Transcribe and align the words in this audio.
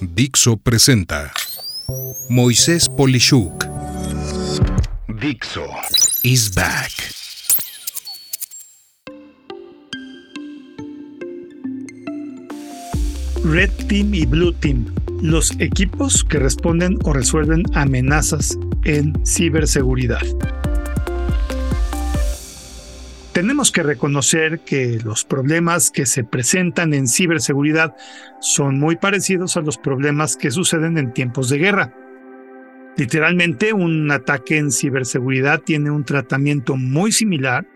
Dixo 0.00 0.56
presenta 0.56 1.30
Moisés 2.28 2.88
Polishuk. 2.88 3.66
Dixo 5.20 5.66
is 6.22 6.54
back. 6.54 6.90
Red 13.44 13.70
Team 13.88 14.14
y 14.14 14.24
Blue 14.24 14.54
Team, 14.54 14.86
los 15.20 15.52
equipos 15.58 16.24
que 16.24 16.38
responden 16.38 16.98
o 17.04 17.12
resuelven 17.12 17.64
amenazas 17.74 18.56
en 18.84 19.14
ciberseguridad. 19.26 20.22
Tenemos 23.32 23.72
que 23.72 23.82
reconocer 23.82 24.60
que 24.60 25.00
los 25.02 25.24
problemas 25.24 25.90
que 25.90 26.04
se 26.04 26.22
presentan 26.22 26.92
en 26.92 27.08
ciberseguridad 27.08 27.96
son 28.40 28.78
muy 28.78 28.96
parecidos 28.96 29.56
a 29.56 29.62
los 29.62 29.78
problemas 29.78 30.36
que 30.36 30.50
suceden 30.50 30.98
en 30.98 31.14
tiempos 31.14 31.48
de 31.48 31.56
guerra. 31.56 31.94
Literalmente, 32.98 33.72
un 33.72 34.10
ataque 34.10 34.58
en 34.58 34.70
ciberseguridad 34.70 35.62
tiene 35.62 35.90
un 35.90 36.04
tratamiento 36.04 36.76
muy 36.76 37.10
similar, 37.10 37.66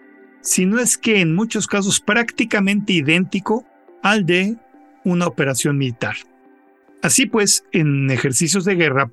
si 0.42 0.66
no 0.66 0.79
es 0.79 0.98
que 0.98 1.23
en 1.23 1.34
muchos 1.34 1.66
casos 1.66 2.01
prácticamente 2.01 2.93
idéntico 2.93 3.65
al 4.02 4.27
de 4.27 4.57
una 5.04 5.27
operación 5.27 5.79
militar. 5.79 6.16
Así 7.02 7.24
pues, 7.24 7.65
en 7.73 8.10
ejercicios 8.10 8.66
de 8.66 8.74
guerra, 8.74 9.10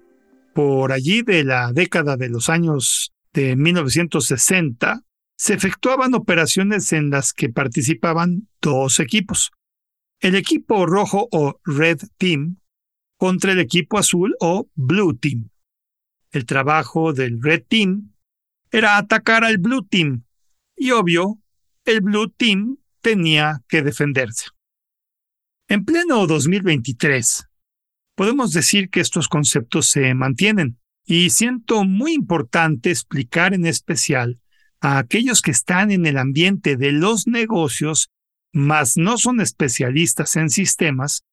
por 0.54 0.92
allí 0.92 1.22
de 1.22 1.46
la 1.46 1.72
década 1.72 2.18
de 2.18 2.28
los 2.28 2.50
años 2.50 3.14
de 3.32 3.56
1960, 3.56 5.04
se 5.38 5.54
efectuaban 5.54 6.14
operaciones 6.14 6.94
en 6.94 7.10
las 7.10 7.34
que 7.34 7.50
participaban 7.50 8.48
dos 8.62 9.00
equipos. 9.00 9.52
El 10.20 10.36
equipo 10.36 10.86
rojo 10.86 11.28
o 11.32 11.60
Red 11.66 12.00
Team 12.18 12.58
contra 13.18 13.52
el 13.52 13.60
equipo 13.60 13.98
azul 13.98 14.36
o 14.40 14.70
Blue 14.76 15.16
Team. 15.16 15.50
El 16.32 16.46
trabajo 16.46 17.14
del 17.14 17.42
Red 17.42 17.64
Team 17.68 18.14
era 18.72 18.98
atacar 18.98 19.44
al 19.44 19.58
Blue 19.58 19.86
Team 19.86 20.24
y 20.76 20.92
obvio, 20.92 21.40
el 21.86 22.02
Blue 22.02 22.30
Team 22.30 22.78
tenía 23.02 23.62
que 23.68 23.82
defenderse. 23.82 24.48
En 25.68 25.86
pleno 25.86 26.26
2023, 26.28 27.48
podemos 28.16 28.54
decir 28.54 28.90
que 28.90 29.00
estos 29.00 29.28
conceptos 29.28 29.88
se 29.88 30.14
mantienen 30.14 30.80
y 31.06 31.30
siento 31.30 31.84
muy 31.84 32.14
importante 32.14 32.90
explicar 32.90 33.54
en 33.54 33.66
especial 33.66 34.40
a 34.84 34.98
aquellos 34.98 35.42
que 35.42 35.52
están 35.52 35.92
en 35.92 36.06
el 36.06 36.18
ambiente 36.18 36.76
de 36.76 36.92
los 36.92 37.26
negocios, 37.26 38.10
mas 38.52 38.98
no 38.98 39.18
son 39.18 39.40
especialistas 39.40 40.36
en 40.36 40.50
sistemas, 40.50 41.24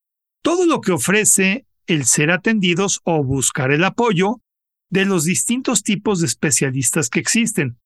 todo 0.41 0.67
lo 0.67 0.81
que 0.81 0.93
ofrece 0.93 1.67
el 1.87 2.05
ser 2.05 2.31
atendidos 2.31 3.01
o 3.03 3.25
buscar 3.25 3.73
el 3.73 3.83
apoyo 3.83 4.41
de 4.89 5.05
los 5.05 5.25
distintos 5.25 5.83
tipos 5.83 6.21
de 6.21 6.27
especialistas 6.27 7.11
que 7.11 7.19
existen. 7.19 7.77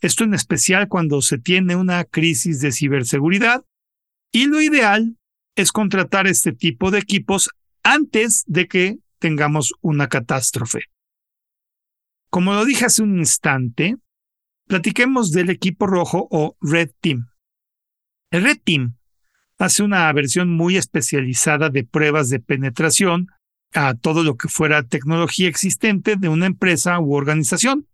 Esto 0.00 0.22
en 0.22 0.34
especial 0.34 0.86
cuando 0.86 1.20
se 1.20 1.38
tiene 1.38 1.74
una 1.74 2.04
crisis 2.04 2.60
de 2.60 2.70
ciberseguridad 2.70 3.64
y 4.30 4.46
lo 4.46 4.62
ideal 4.62 5.16
es 5.56 5.72
contratar 5.72 6.28
este 6.28 6.52
tipo 6.52 6.92
de 6.92 7.00
equipos 7.00 7.50
antes 7.82 8.44
de 8.46 8.68
que 8.68 8.98
tengamos 9.18 9.74
una 9.80 10.08
catástrofe. 10.08 10.82
Como 12.30 12.54
lo 12.54 12.64
dije 12.64 12.84
hace 12.84 13.02
un 13.02 13.18
instante, 13.18 13.96
Platiquemos 14.66 15.32
del 15.32 15.50
equipo 15.50 15.86
rojo 15.86 16.28
o 16.30 16.56
Red 16.60 16.90
Team. 17.00 17.28
El 18.30 18.44
Red 18.44 18.60
Team 18.64 18.96
hace 19.58 19.82
una 19.82 20.12
versión 20.12 20.50
muy 20.50 20.76
especializada 20.76 21.68
de 21.68 21.84
pruebas 21.84 22.30
de 22.30 22.40
penetración 22.40 23.28
a 23.74 23.94
todo 23.94 24.22
lo 24.22 24.36
que 24.36 24.48
fuera 24.48 24.82
tecnología 24.82 25.48
existente 25.48 26.16
de 26.16 26.28
una 26.28 26.46
empresa 26.46 26.98
u 27.00 27.14
organización. 27.14 27.86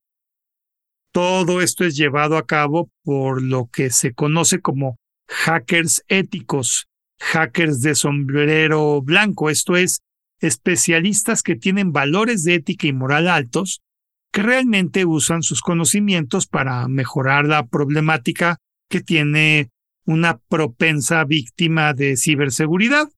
Todo 1.12 1.62
esto 1.62 1.84
es 1.84 1.96
llevado 1.96 2.36
a 2.36 2.46
cabo 2.46 2.90
por 3.02 3.42
lo 3.42 3.68
que 3.72 3.90
se 3.90 4.12
conoce 4.12 4.60
como 4.60 4.96
hackers 5.28 6.04
éticos, 6.08 6.86
hackers 7.20 7.80
de 7.80 7.94
sombrero 7.94 9.02
blanco, 9.02 9.50
esto 9.50 9.76
es, 9.76 10.00
especialistas 10.40 11.42
que 11.42 11.56
tienen 11.56 11.92
valores 11.92 12.44
de 12.44 12.54
ética 12.54 12.86
y 12.86 12.92
moral 12.92 13.28
altos 13.28 13.80
que 14.32 14.42
realmente 14.42 15.04
usan 15.04 15.42
sus 15.42 15.60
conocimientos 15.60 16.46
para 16.46 16.86
mejorar 16.88 17.46
la 17.46 17.66
problemática 17.66 18.58
que 18.88 19.00
tiene 19.00 19.70
una 20.04 20.38
propensa 20.38 21.24
víctima 21.24 21.92
de 21.92 22.16
ciberseguridad. 22.16 23.08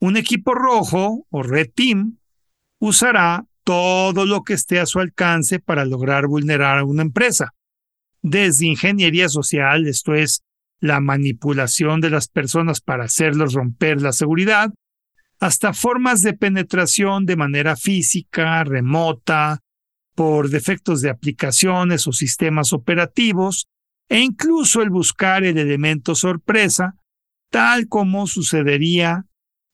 Un 0.00 0.16
equipo 0.16 0.54
rojo 0.54 1.26
o 1.30 1.42
red 1.42 1.70
team 1.74 2.18
usará 2.78 3.46
todo 3.64 4.26
lo 4.26 4.42
que 4.42 4.54
esté 4.54 4.80
a 4.80 4.86
su 4.86 4.98
alcance 4.98 5.60
para 5.60 5.84
lograr 5.84 6.26
vulnerar 6.26 6.78
a 6.78 6.84
una 6.84 7.02
empresa, 7.02 7.54
desde 8.22 8.66
ingeniería 8.66 9.28
social, 9.28 9.86
esto 9.86 10.14
es, 10.14 10.42
la 10.80 11.00
manipulación 11.00 12.00
de 12.00 12.10
las 12.10 12.28
personas 12.28 12.80
para 12.80 13.04
hacerlos 13.04 13.54
romper 13.54 14.02
la 14.02 14.12
seguridad, 14.12 14.72
hasta 15.38 15.72
formas 15.72 16.22
de 16.22 16.34
penetración 16.34 17.24
de 17.24 17.36
manera 17.36 17.76
física, 17.76 18.64
remota, 18.64 19.60
por 20.14 20.50
defectos 20.50 21.00
de 21.00 21.10
aplicaciones 21.10 22.06
o 22.06 22.12
sistemas 22.12 22.72
operativos, 22.72 23.66
e 24.08 24.20
incluso 24.20 24.82
el 24.82 24.90
buscar 24.90 25.44
el 25.44 25.58
elemento 25.58 26.14
sorpresa, 26.14 26.96
tal 27.50 27.88
como 27.88 28.26
sucedería 28.26 29.24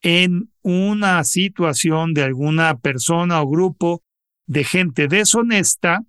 en 0.03 0.53
una 0.63 1.25
situación 1.25 2.15
de 2.15 2.23
alguna 2.23 2.79
persona 2.79 3.43
o 3.43 3.49
grupo 3.49 4.03
de 4.47 4.65
gente 4.65 5.09
deshonesta, 5.09 6.05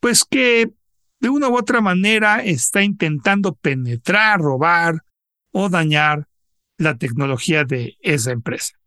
pues 0.00 0.24
que 0.24 0.72
de 1.20 1.28
una 1.28 1.48
u 1.48 1.56
otra 1.56 1.80
manera 1.80 2.42
está 2.42 2.82
intentando 2.82 3.54
penetrar, 3.54 4.40
robar 4.40 5.04
o 5.52 5.68
dañar 5.68 6.26
la 6.78 6.96
tecnología 6.96 7.64
de 7.64 7.98
esa 8.00 8.32
empresa. 8.32 8.78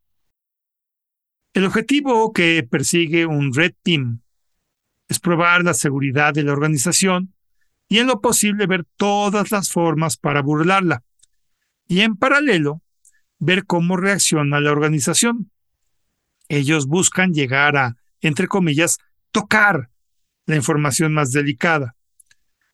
El 1.54 1.66
objetivo 1.66 2.34
que 2.34 2.68
persigue 2.68 3.28
un 3.28 3.54
Red 3.54 3.76
Team 3.84 4.23
es 5.08 5.20
probar 5.20 5.64
la 5.64 5.74
seguridad 5.74 6.34
de 6.34 6.44
la 6.44 6.54
organización 6.54 7.34
y 7.88 8.00
en 8.00 8.08
lo 8.08 8.22
posible 8.22 8.66
ver 8.68 8.86
todas 8.98 9.52
las 9.52 9.72
formas 9.72 10.18
para 10.18 10.42
burlarla. 10.42 11.04
Y 11.88 12.02
en 12.02 12.16
paralelo, 12.16 12.82
ver 13.40 13.66
cómo 13.66 13.98
reacciona 13.98 14.60
la 14.60 14.72
organización. 14.72 15.52
Ellos 16.48 16.88
buscan 16.88 17.34
llegar 17.34 17.78
a, 17.78 17.98
entre 18.22 18.48
comillas, 18.48 18.98
tocar 19.32 19.90
la 20.46 20.56
información 20.56 21.14
más 21.14 21.32
delicada. 21.32 21.96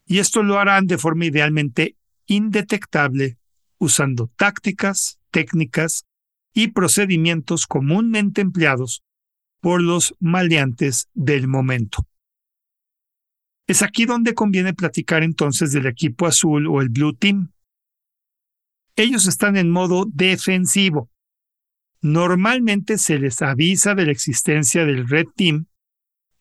Y 0.06 0.20
esto 0.20 0.44
lo 0.44 0.60
harán 0.60 0.88
de 0.88 0.98
forma 0.98 1.26
idealmente 1.26 1.96
indetectable 2.26 3.38
usando 3.78 4.32
tácticas, 4.36 5.20
técnicas 5.32 6.06
y 6.54 6.70
procedimientos 6.70 7.68
comúnmente 7.68 8.42
empleados 8.42 9.04
por 9.62 9.82
los 9.82 10.16
maleantes 10.20 11.08
del 11.14 11.48
momento. 11.48 12.09
Es 13.70 13.84
aquí 13.84 14.08
donde 14.08 14.34
conviene 14.34 14.74
platicar 14.74 15.22
entonces 15.22 15.72
del 15.72 15.86
equipo 15.86 16.26
azul 16.26 16.66
o 16.66 16.82
el 16.82 16.90
Blue 16.90 17.14
Team. 17.14 17.52
Ellos 18.96 19.28
están 19.28 19.58
en 19.58 19.70
modo 19.70 20.08
defensivo. 20.12 21.12
Normalmente 22.02 22.98
se 22.98 23.20
les 23.20 23.44
avisa 23.44 23.94
de 23.94 24.08
la 24.08 24.12
existencia 24.12 24.86
del 24.86 25.08
Red 25.08 25.28
Team 25.36 25.68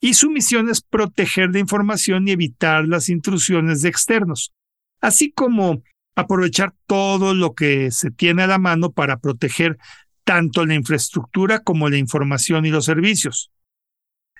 y 0.00 0.15
su 0.15 0.31
misión 0.31 0.71
es 0.71 0.81
proteger 0.81 1.50
de 1.50 1.61
información 1.61 2.27
y 2.27 2.31
evitar 2.31 2.88
las 2.88 3.11
intrusiones 3.11 3.83
de 3.83 3.91
externos, 3.91 4.55
así 5.03 5.31
como 5.31 5.83
aprovechar 6.17 6.72
todo 6.87 7.34
lo 7.34 7.53
que 7.53 7.91
se 7.91 8.11
tiene 8.11 8.44
a 8.44 8.47
la 8.47 8.59
mano 8.59 8.93
para 8.93 9.19
proteger 9.19 9.77
tanto 10.25 10.65
la 10.65 10.77
infraestructura 10.77 11.58
como 11.58 11.91
la 11.91 11.99
información 11.99 12.64
y 12.64 12.70
los 12.70 12.87
servicios. 12.87 13.52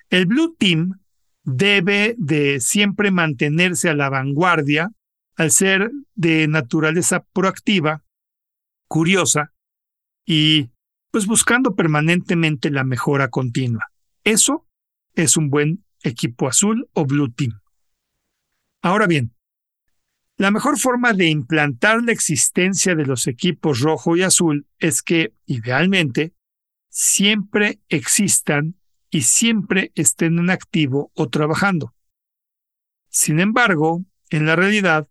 El 0.09 0.25
Blue 0.25 0.55
Team 0.57 0.99
debe 1.43 2.15
de 2.17 2.59
siempre 2.59 3.11
mantenerse 3.11 3.89
a 3.89 3.95
la 3.95 4.09
vanguardia 4.09 4.91
al 5.35 5.51
ser 5.51 5.91
de 6.15 6.47
naturaleza 6.47 7.23
proactiva, 7.33 8.03
curiosa 8.87 9.53
y 10.25 10.69
pues 11.11 11.25
buscando 11.25 11.75
permanentemente 11.75 12.69
la 12.69 12.83
mejora 12.83 13.29
continua. 13.29 13.91
Eso 14.23 14.67
es 15.15 15.37
un 15.37 15.49
buen 15.49 15.83
equipo 16.03 16.47
azul 16.47 16.89
o 16.93 17.05
blue 17.05 17.31
team. 17.31 17.61
Ahora 18.81 19.07
bien, 19.07 19.33
la 20.37 20.51
mejor 20.51 20.79
forma 20.79 21.13
de 21.13 21.27
implantar 21.27 22.01
la 22.03 22.13
existencia 22.13 22.95
de 22.95 23.05
los 23.05 23.27
equipos 23.27 23.81
rojo 23.81 24.15
y 24.15 24.23
azul 24.23 24.67
es 24.77 25.01
que, 25.01 25.33
idealmente, 25.45 26.33
siempre 26.89 27.81
existan 27.89 28.78
y 29.09 29.21
siempre 29.21 29.91
estén 29.95 30.39
en 30.39 30.49
activo 30.49 31.11
o 31.15 31.29
trabajando. 31.29 31.93
Sin 33.09 33.39
embargo, 33.39 34.03
en 34.29 34.45
la 34.45 34.55
realidad, 34.55 35.07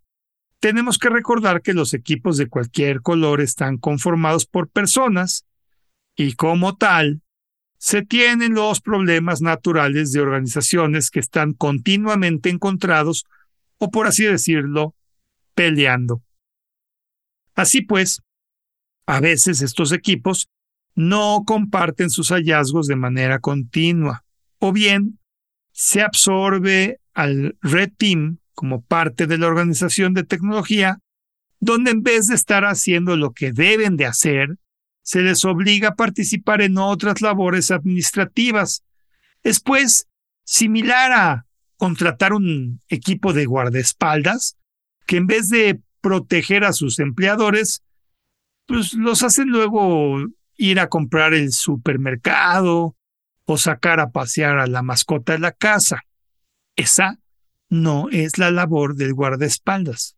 tenemos 0.61 0.99
que 0.99 1.09
recordar 1.09 1.63
que 1.63 1.75
los 1.75 1.95
equipos 1.95 2.37
de 2.37 2.49
cualquier 2.49 3.01
color 3.01 3.41
están 3.41 3.79
conformados 3.79 4.47
por 4.47 4.69
personas 4.69 5.47
y 6.17 6.35
como 6.35 6.77
tal, 6.77 7.23
se 7.79 8.03
tienen 8.03 8.55
los 8.55 8.81
problemas 8.81 9.41
naturales 9.41 10.11
de 10.11 10.21
organizaciones 10.21 11.11
que 11.11 11.21
están 11.21 11.53
continuamente 11.53 12.51
encontrados 12.51 13.25
o, 13.79 13.91
por 13.91 14.09
así 14.09 14.25
decirlo, 14.25 14.97
peleando. 15.55 16.23
Así 17.55 17.83
pues, 17.83 18.21
a 19.07 19.21
veces 19.21 19.63
estos 19.63 19.93
equipos 19.93 20.49
no 20.99 21.45
comparten 21.47 22.11
sus 22.11 22.31
hallazgos 22.31 22.89
de 22.89 22.97
manera 22.97 23.39
continua, 23.39 24.25
o 24.59 24.73
bien 24.73 25.21
se 25.71 26.03
absorbe 26.03 26.99
al 27.15 27.57
Red 27.63 27.93
Team 27.97 28.39
como 28.53 28.83
parte 28.83 29.29
de 29.29 29.39
la 29.39 29.47
organización 29.47 30.13
de 30.13 30.25
tecnología, 30.25 30.99
donde 31.61 31.93
en 31.93 32.03
vez 32.03 32.27
de 32.27 32.35
estar 32.35 32.65
haciendo 32.65 33.17
lo 33.17 33.31
que 33.31 33.53
deben 33.53 33.97
de 33.97 34.07
hacer, 34.07 34.57
se 35.03 35.23
les 35.23 35.45
obliga 35.45 35.91
a 35.91 35.95
participar 35.95 36.63
en 36.63 36.79
otras 36.79 37.21
labores 37.21 37.71
administrativas. 37.71 38.83
Es 39.45 39.61
pues 39.61 40.09
similar 40.43 41.13
a 41.13 41.47
contratar 41.77 42.33
un 42.33 42.81
equipo 42.89 43.33
de 43.33 43.47
guardaespaldas 43.47 44.57
que 45.07 45.19
en 45.19 45.29
vez 45.29 45.49
de 45.49 45.81
proteger 46.01 46.65
a 46.65 46.73
sus 46.73 46.99
empleadores, 46.99 47.85
pues 48.67 48.95
los 48.95 49.23
hacen 49.23 49.49
luego 49.49 50.27
ir 50.59 50.81
a 50.81 50.89
comprar 50.89 51.33
el 51.33 51.53
supermercado 51.53 52.97
o 53.47 53.57
sacar 53.57 54.01
a 54.01 54.11
pasear 54.11 54.59
a 54.59 54.67
la 54.67 54.83
mascota 54.83 55.33
de 55.33 55.39
la 55.39 55.53
casa. 55.53 56.03
Esa 56.77 57.19
no 57.71 58.09
es 58.11 58.37
la 58.37 58.51
labor 58.51 58.95
del 58.95 59.15
guardaespaldas. 59.15 60.17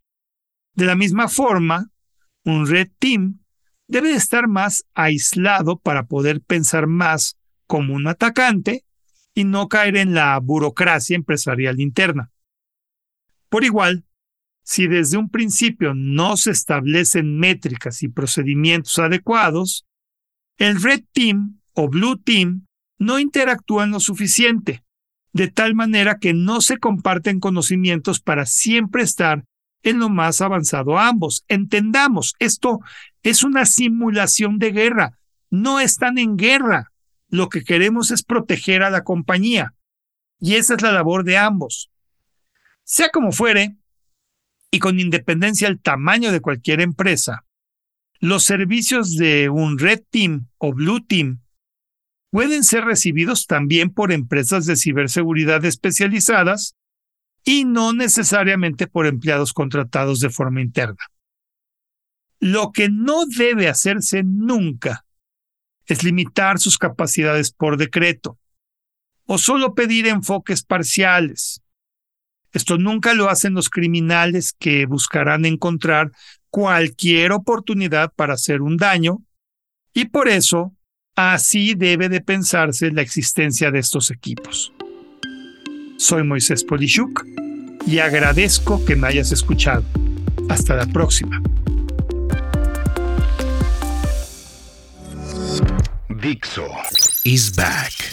De 0.74 0.86
la 0.86 0.96
misma 0.96 1.28
forma, 1.28 1.90
un 2.44 2.66
red 2.66 2.88
team 2.98 3.40
debe 3.86 4.12
estar 4.12 4.48
más 4.48 4.84
aislado 4.94 5.78
para 5.78 6.06
poder 6.06 6.40
pensar 6.40 6.86
más 6.86 7.36
como 7.66 7.94
un 7.94 8.08
atacante 8.08 8.84
y 9.34 9.44
no 9.44 9.68
caer 9.68 9.96
en 9.96 10.14
la 10.14 10.38
burocracia 10.40 11.16
empresarial 11.16 11.80
interna. 11.80 12.32
Por 13.48 13.64
igual, 13.64 14.06
si 14.62 14.86
desde 14.86 15.18
un 15.18 15.28
principio 15.28 15.92
no 15.94 16.36
se 16.36 16.52
establecen 16.52 17.38
métricas 17.38 18.02
y 18.02 18.08
procedimientos 18.08 18.98
adecuados, 18.98 19.86
el 20.60 20.80
Red 20.80 21.04
Team 21.12 21.58
o 21.72 21.88
Blue 21.88 22.18
Team 22.18 22.66
no 22.98 23.18
interactúan 23.18 23.90
lo 23.90 23.98
suficiente, 23.98 24.84
de 25.32 25.48
tal 25.48 25.74
manera 25.74 26.18
que 26.18 26.34
no 26.34 26.60
se 26.60 26.76
comparten 26.76 27.40
conocimientos 27.40 28.20
para 28.20 28.44
siempre 28.44 29.02
estar 29.02 29.44
en 29.82 29.98
lo 29.98 30.10
más 30.10 30.42
avanzado 30.42 30.98
ambos. 30.98 31.44
Entendamos, 31.48 32.34
esto 32.40 32.80
es 33.22 33.42
una 33.42 33.64
simulación 33.64 34.58
de 34.58 34.72
guerra, 34.72 35.18
no 35.48 35.80
están 35.80 36.18
en 36.18 36.36
guerra. 36.36 36.92
Lo 37.30 37.48
que 37.48 37.64
queremos 37.64 38.10
es 38.10 38.22
proteger 38.22 38.82
a 38.82 38.90
la 38.90 39.02
compañía. 39.02 39.72
Y 40.40 40.56
esa 40.56 40.74
es 40.74 40.82
la 40.82 40.92
labor 40.92 41.24
de 41.24 41.38
ambos. 41.38 41.90
Sea 42.84 43.08
como 43.08 43.32
fuere, 43.32 43.76
y 44.70 44.78
con 44.78 45.00
independencia 45.00 45.68
del 45.68 45.80
tamaño 45.80 46.32
de 46.32 46.40
cualquier 46.40 46.82
empresa, 46.82 47.44
los 48.20 48.44
servicios 48.44 49.16
de 49.16 49.48
un 49.48 49.78
Red 49.78 50.02
Team 50.10 50.48
o 50.58 50.72
Blue 50.74 51.00
Team 51.00 51.40
pueden 52.30 52.64
ser 52.64 52.84
recibidos 52.84 53.46
también 53.46 53.90
por 53.92 54.12
empresas 54.12 54.66
de 54.66 54.76
ciberseguridad 54.76 55.64
especializadas 55.64 56.76
y 57.44 57.64
no 57.64 57.94
necesariamente 57.94 58.86
por 58.86 59.06
empleados 59.06 59.54
contratados 59.54 60.20
de 60.20 60.28
forma 60.28 60.60
interna. 60.60 61.02
Lo 62.38 62.72
que 62.72 62.88
no 62.90 63.24
debe 63.26 63.68
hacerse 63.68 64.22
nunca 64.22 65.06
es 65.86 66.04
limitar 66.04 66.58
sus 66.58 66.78
capacidades 66.78 67.50
por 67.52 67.78
decreto 67.78 68.38
o 69.24 69.38
solo 69.38 69.74
pedir 69.74 70.06
enfoques 70.06 70.62
parciales. 70.62 71.62
Esto 72.52 72.78
nunca 72.78 73.14
lo 73.14 73.30
hacen 73.30 73.54
los 73.54 73.70
criminales 73.70 74.52
que 74.58 74.86
buscarán 74.86 75.44
encontrar 75.46 76.12
cualquier 76.50 77.32
oportunidad 77.32 78.12
para 78.14 78.34
hacer 78.34 78.60
un 78.60 78.76
daño 78.76 79.22
y 79.94 80.06
por 80.06 80.28
eso 80.28 80.74
así 81.16 81.74
debe 81.74 82.08
de 82.08 82.20
pensarse 82.20 82.90
la 82.90 83.02
existencia 83.02 83.70
de 83.70 83.78
estos 83.78 84.10
equipos. 84.10 84.72
Soy 85.96 86.22
Moisés 86.24 86.64
Polishuk 86.64 87.24
y 87.86 87.98
agradezco 87.98 88.84
que 88.84 88.96
me 88.96 89.08
hayas 89.08 89.32
escuchado. 89.32 89.84
Hasta 90.48 90.74
la 90.74 90.86
próxima. 90.86 91.40
Dixo 96.08 96.66
is 97.24 97.54
back. 97.54 98.09